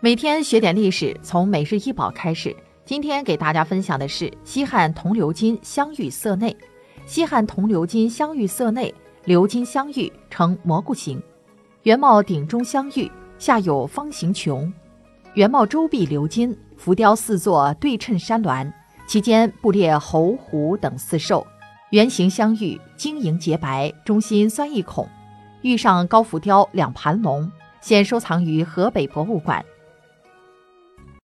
[0.00, 2.54] 每天学点历史，从每日一宝开始，
[2.84, 6.56] 今天给大家分享的是西汉铜鎏金镶玉色内，
[7.04, 8.94] 西汉铜鎏金镶玉色内，
[9.26, 11.20] 鎏金镶玉呈蘑菇形。
[11.82, 14.72] 圆帽顶中镶玉，下有方形穹。
[15.34, 18.72] 圆帽周壁鎏金，浮雕四座对称山峦，
[19.08, 21.44] 其间布列猴、虎等四兽，
[21.90, 25.08] 圆形镶玉，晶莹洁白，中心钻一孔。
[25.62, 29.64] 玉上高浮雕两盘龙，现收藏于河北博物馆。